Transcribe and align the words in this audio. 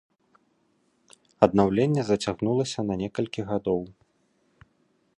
Аднаўленне 1.47 2.01
зацягнулася 2.09 2.79
на 2.91 2.99
некалькі 3.05 3.41
гадоў. 3.51 3.81